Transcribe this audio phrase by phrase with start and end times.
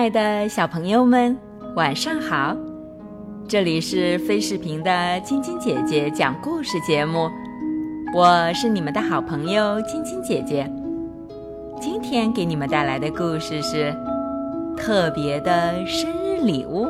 [0.00, 1.36] 爱的小朋友们，
[1.76, 2.56] 晚上好！
[3.46, 7.28] 这里是飞视频的晶晶姐姐讲故事节目，
[8.14, 10.66] 我是你们的好朋友晶晶姐姐。
[11.78, 13.94] 今天给你们带来的故事是
[14.74, 16.86] 特别的生日礼物。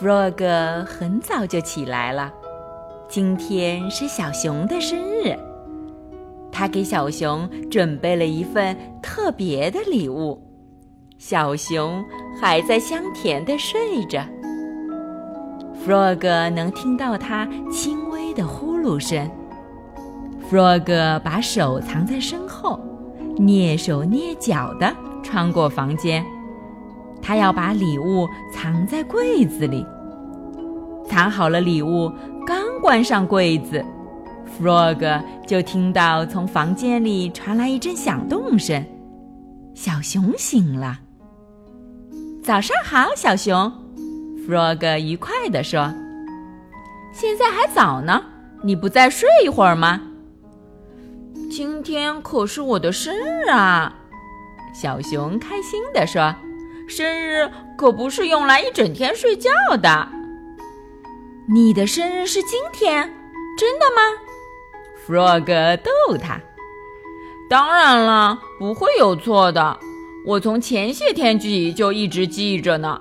[0.00, 2.34] Frog 很早就起来了，
[3.06, 5.38] 今天是小熊的生日，
[6.50, 10.42] 他给小熊准备了一份特别的礼物。
[11.18, 12.04] 小熊
[12.40, 14.24] 还在香甜的睡着
[15.84, 19.28] ，Frog 能听到它轻微的呼噜声。
[20.48, 22.78] Frog 把手藏在身后，
[23.36, 26.24] 蹑手蹑脚地穿过房间，
[27.20, 29.84] 他要把礼物藏在柜子里。
[31.04, 32.12] 藏好了礼物，
[32.46, 33.84] 刚关上柜子
[34.62, 38.84] ，Frog 就听到从房间里传来一阵响动声，
[39.74, 41.00] 小熊醒了。
[42.48, 43.70] 早上好，小熊
[44.48, 45.92] ，Frog 愉快地说
[47.12, 48.24] ：“现在还早呢，
[48.62, 50.00] 你不再睡一会儿吗？”
[51.52, 53.94] 今天可是我的生日啊！
[54.74, 56.34] 小熊开心地说
[56.88, 59.50] ：“生日可不是用来一整天睡觉
[59.82, 60.08] 的。”
[61.52, 63.12] 你的生日是今天，
[63.58, 64.00] 真的吗
[65.06, 66.40] ？Frog 逗他
[67.50, 69.78] ：“当然了，不会有错的。”
[70.28, 73.00] 我从前些天起就一直记着呢，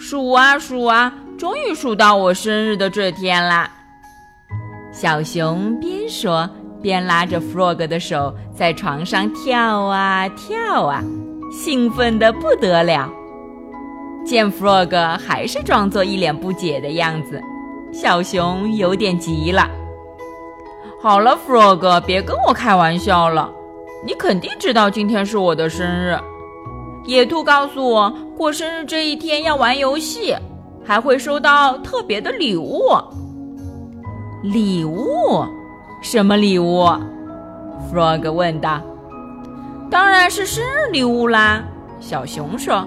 [0.00, 3.70] 数啊数啊，终于数到我生日的这天啦。
[4.92, 6.50] 小熊边说
[6.82, 11.04] 边拉着 Frog 的手在床上跳啊跳啊，
[11.52, 13.08] 兴奋得不得了。
[14.24, 17.40] 见 Frog 还是装作一脸不解的样子，
[17.92, 19.70] 小熊有点急了。
[21.00, 23.52] 好了，Frog，别跟我开玩笑了，
[24.04, 26.18] 你肯定知道今天是我的生日。
[27.06, 30.34] 野兔告诉我，过生日这一天要玩游戏，
[30.84, 32.80] 还会收到特别的礼物。
[34.42, 35.44] 礼物？
[36.02, 36.84] 什么礼物
[37.90, 38.80] ？Frog 问道。
[39.88, 41.62] 当然是生日礼物啦，
[42.00, 42.84] 小熊说。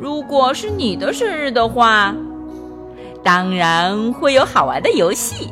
[0.00, 2.12] 如果是你的生日的话，
[3.22, 5.48] 当然会有好玩的游戏。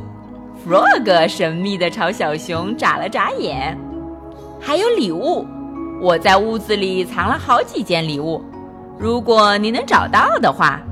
[0.66, 3.78] Frog 神秘地朝小熊眨了眨眼，
[4.60, 5.46] 还有礼物。
[6.02, 8.42] 我在屋子里藏了好几件礼物，
[8.98, 10.82] 如果你能找到的话，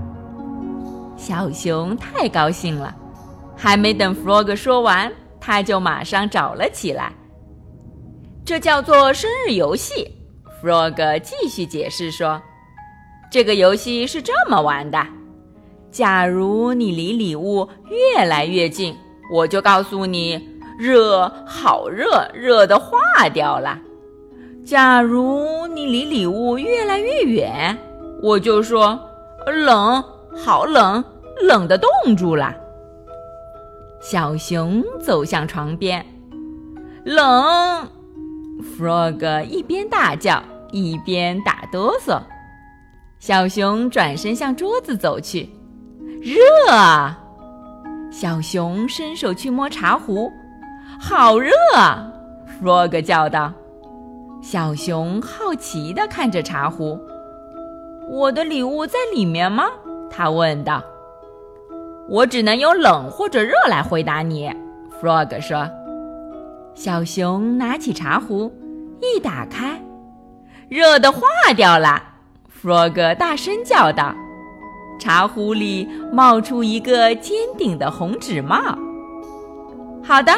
[1.16, 2.94] 小熊太高兴了。
[3.56, 7.12] 还没等 Frog 说完，他就马上找了起来。
[8.44, 10.08] 这叫做生日游戏。
[10.62, 12.40] Frog 继续解释说
[13.32, 15.04] ：“这个游戏是这么玩的，
[15.90, 18.96] 假如你离礼物越来越近，
[19.32, 20.40] 我就告诉你
[20.78, 23.76] 热，好热，热的化掉了。”
[24.70, 27.76] 假如你离礼物越来越远，
[28.22, 28.96] 我就说
[29.44, 30.00] 冷，
[30.44, 31.02] 好冷，
[31.42, 32.54] 冷的冻住了。
[34.00, 36.06] 小熊走向床边，
[37.02, 37.84] 冷。
[38.78, 42.20] Frog 一边大叫一边打哆嗦。
[43.18, 45.50] 小熊转身向桌子走去，
[46.22, 46.32] 热。
[48.12, 50.30] 小熊伸手去摸茶壶，
[51.00, 51.50] 好热。
[52.62, 53.52] Frog 叫道。
[54.42, 56.98] 小熊好奇地看着茶壶
[58.10, 59.64] ，“我的礼物在里面吗？”
[60.10, 60.82] 他问道。
[62.08, 64.50] “我只能用冷或者热来回答你。
[65.00, 65.68] ”Frog 说。
[66.74, 68.50] 小熊拿起茶壶，
[69.00, 69.78] 一打开，
[70.68, 71.20] 热的化
[71.54, 72.02] 掉了。
[72.62, 74.14] Frog 大声叫道
[74.98, 78.56] ：“茶壶里冒出一个尖顶的红纸帽。”
[80.02, 80.32] 好的，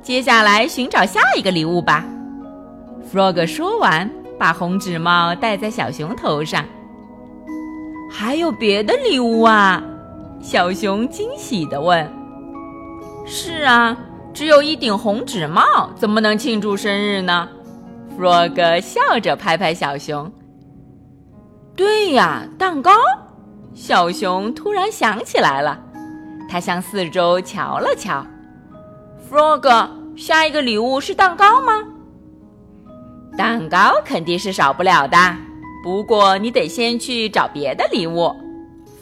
[0.00, 2.04] 接下来寻找下一个礼物吧。
[3.10, 6.64] Frog 说完，把红纸帽戴在小熊头上。
[8.10, 9.82] 还有别的礼物啊？
[10.40, 12.10] 小熊惊喜地问。
[13.24, 13.96] 是啊，
[14.34, 17.48] 只有一顶红纸帽，怎么能庆祝生日呢
[18.18, 20.30] ？Frog 笑着拍拍小熊。
[21.76, 22.90] 对呀，蛋糕！
[23.74, 25.80] 小熊突然想起来了，
[26.48, 28.26] 他向四周瞧了瞧。
[29.30, 31.72] Frog，下一个礼物是蛋糕吗？
[33.36, 35.16] 蛋糕肯定是少不了的，
[35.82, 38.34] 不过你得先去找别的礼物。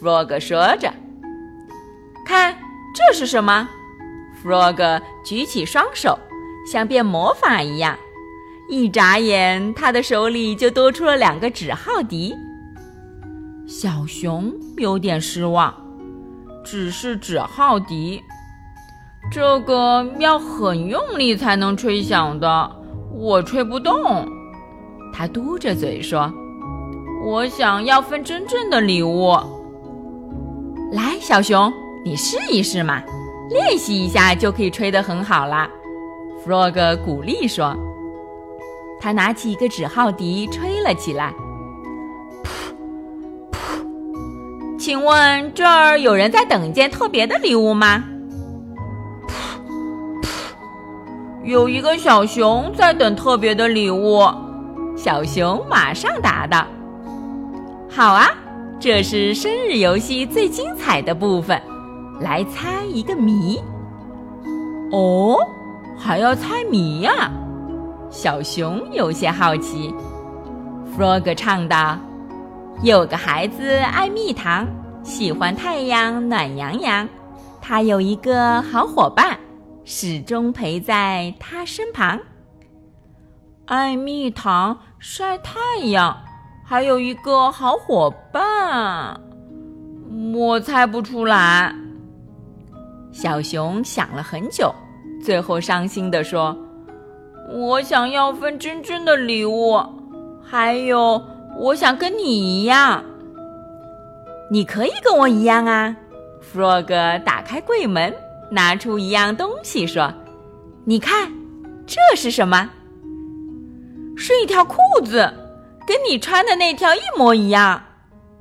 [0.01, 0.93] ”Frog 说着
[2.25, 2.57] ，“看
[2.95, 3.69] 这是什么
[4.43, 6.19] ？”Frog 举起双手，
[6.71, 7.99] 像变魔法一样，
[8.71, 12.35] 一眨眼，他的手里就多出了两个纸号笛。
[13.67, 15.75] 小熊有点失望，
[16.65, 18.23] 只是纸号笛，
[19.31, 22.77] 这个要很用力才能吹响的。
[23.21, 24.27] 我吹不动，
[25.13, 26.33] 他嘟着嘴说
[27.23, 29.37] ：“我想要份真正的礼物。
[30.91, 31.71] 来，小熊，
[32.03, 33.03] 你试一试嘛，
[33.51, 35.69] 练习一下就可以吹得很好啦。
[36.43, 37.77] ”Frog 鼓励说。
[39.03, 41.35] 他拿起一个纸号笛，吹了起来。
[42.43, 42.75] 噗
[43.53, 48.05] 噗，请问这儿有人在等一件特别的礼物吗？
[51.43, 54.23] 有一个小熊在等特别的礼物。
[54.97, 56.67] 小熊马上答道
[57.89, 58.29] ：“好啊，
[58.79, 61.61] 这是生日游戏最精彩的部分，
[62.21, 63.59] 来猜一个谜。”
[64.93, 65.39] 哦，
[65.97, 67.31] 还要猜谜呀？
[68.11, 69.95] 小熊有些好奇。
[70.99, 71.97] Frog 唱道
[72.83, 74.67] ：“有个孩子爱蜜糖，
[75.03, 77.09] 喜欢太阳暖洋洋。
[77.63, 79.39] 他有一个好伙伴，
[79.93, 82.17] 始终陪在他身旁。
[83.67, 86.17] 爱蜜糖，晒太阳，
[86.65, 89.21] 还有一个好伙伴，
[90.33, 91.75] 我猜不出来。”
[93.11, 94.73] 小熊想了很久，
[95.25, 96.57] 最后伤心地说。
[97.53, 99.77] 我想要份真正的礼物，
[100.41, 101.21] 还有，
[101.59, 103.05] 我想跟你一样。
[104.53, 105.97] 你可以跟我一样啊
[106.41, 108.15] ！Frog 打开柜门，
[108.51, 110.13] 拿出一样东西，说
[110.85, 111.31] ：“你看，
[111.87, 112.69] 这是什么？
[114.17, 115.33] 是一条裤子，
[115.87, 117.83] 跟你穿的那条一模一样。”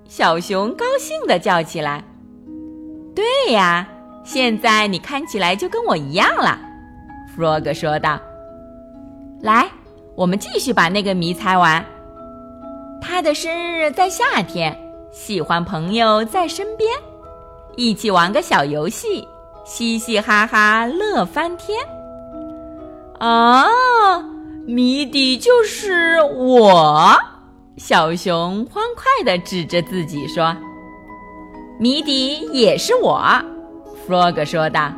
[0.09, 2.03] 小熊高兴地叫起来
[3.15, 3.87] ：“对呀，
[4.23, 6.59] 现在你看起来就跟我一样了。
[7.37, 8.19] ”Frog 说道。
[9.41, 9.69] 来，
[10.15, 11.85] 我们继续把那个谜猜完。
[13.01, 14.77] 他的生日在夏天，
[15.11, 16.89] 喜欢朋友在身边，
[17.77, 19.25] 一起玩个小游戏，
[19.69, 21.77] 嘻嘻哈哈乐翻天。
[23.19, 23.67] 啊，
[24.65, 27.15] 谜底就是我！
[27.77, 30.57] 小熊欢快地指着自己说
[31.77, 33.23] ：“谜底也是我。
[34.07, 34.91] ”Frog 说道：“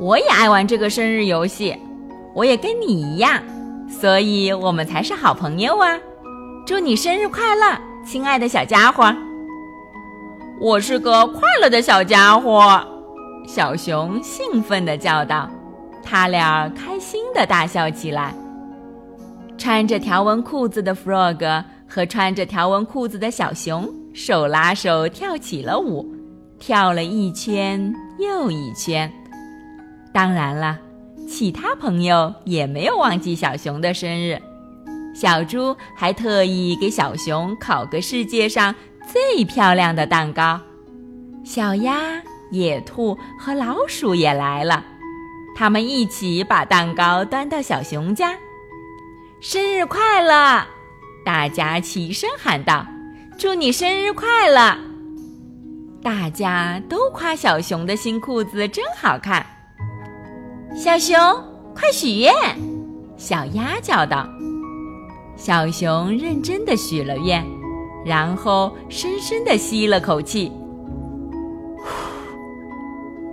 [0.00, 1.76] 我也爱玩这个生日游戏。”
[2.34, 3.40] 我也跟你一样，
[3.88, 5.96] 所以我们才是好朋友啊！
[6.66, 9.14] 祝你生日快乐，亲爱的小家伙！
[10.60, 12.80] 我是个快乐的小家伙，
[13.48, 15.48] 小熊兴奋地叫道。
[16.04, 18.34] 他俩开心地大笑起来。
[19.56, 26.06] 穿着条纹裤子的 Frog 和穿着条纹裤子的小熊手拉手跳起了舞，
[26.58, 29.10] 跳了一圈又一圈。
[30.12, 30.78] 当然了。
[31.26, 34.40] 其他朋友也没有忘记小熊的生日，
[35.14, 38.74] 小猪还特意给小熊烤个世界上
[39.12, 40.58] 最漂亮的蛋糕。
[41.44, 44.84] 小鸭、野兔和老鼠也来了，
[45.54, 48.36] 他们一起把蛋糕端到小熊家。
[49.40, 50.66] 生日快乐！
[51.24, 52.86] 大家齐声喊道
[53.38, 54.76] ：“祝你生日快乐！”
[56.02, 59.44] 大家都夸小熊的新裤子真好看。
[60.74, 61.16] 小熊，
[61.74, 62.32] 快许愿！
[63.16, 64.26] 小鸭叫道。
[65.36, 67.44] 小熊认真的许了愿，
[68.04, 70.50] 然后深深的吸了口气。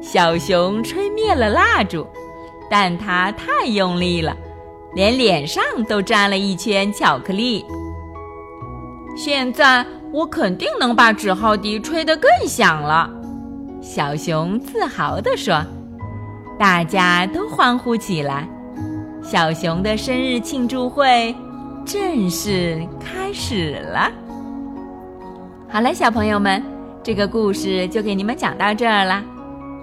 [0.06, 2.06] 小熊吹灭了蜡烛，
[2.70, 4.38] 但它太用力了，
[4.94, 7.66] 连脸上都沾了一圈巧克力。
[9.18, 9.84] 现在
[10.14, 13.10] 我肯定能把纸号笛吹得更响了，
[13.82, 15.60] 小熊自豪地说。
[16.60, 18.48] 大家都欢呼起来，
[19.24, 21.36] 小熊的生日庆祝会
[21.84, 24.12] 正式开始了。
[25.68, 26.64] 好了，小朋友们，
[27.02, 29.22] 这个故事就给你们讲到这儿了。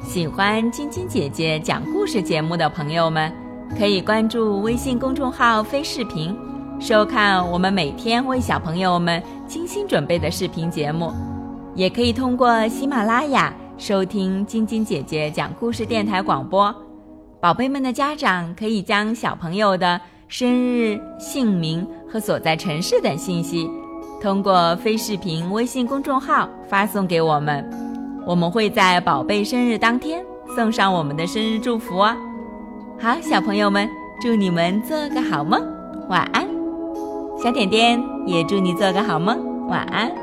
[0.04, 3.32] 喜欢晶晶姐姐讲故事节目的朋友们，
[3.78, 6.36] 可以关注微信公众号“飞视频”，
[6.78, 11.12] 收看我们每天为小朋友们精心准备的视频节目，
[11.74, 13.54] 也可以通过喜马拉雅。
[13.78, 16.74] 收听晶晶姐姐讲故事电台广播，
[17.40, 23.68] 宝贝们的家长可以将小朋友的生日、姓名和所在城市等信息，
[24.20, 27.64] 通过非视频微信公众号发送给我们，
[28.24, 30.24] 我们会在宝贝生日当天
[30.54, 32.16] 送上我们的生日祝福哦。
[33.00, 33.88] 好，小朋友们，
[34.20, 35.60] 祝你们做个好梦，
[36.08, 36.46] 晚安。
[37.42, 40.21] 小点点也祝你做个好梦，晚安。